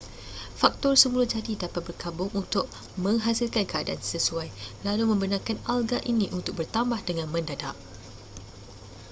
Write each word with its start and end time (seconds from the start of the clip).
faktor 0.61 0.93
semula 1.01 1.25
jadi 1.35 1.53
dapat 1.63 1.81
bergabung 1.93 2.31
untuk 2.41 2.65
menghasilkan 3.05 3.65
keadaan 3.71 4.01
sesuai 4.11 4.47
lalu 4.87 5.03
membenarkan 5.11 5.57
alga 5.75 5.99
ini 6.11 6.25
untuk 6.37 6.53
bertambah 6.59 6.97
dengan 7.09 7.27
mendadak 7.33 7.75